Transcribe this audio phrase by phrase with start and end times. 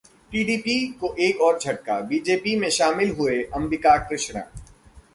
[0.31, 4.43] TDP को एक और झटका, बीजेपी में शामिल हुए अंबिका कृष्णा